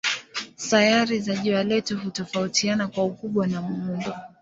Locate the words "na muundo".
3.47-4.13